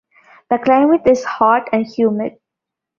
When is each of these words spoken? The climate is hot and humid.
The 0.49 0.57
climate 0.57 1.01
is 1.05 1.23
hot 1.23 1.69
and 1.71 1.85
humid. 1.85 2.37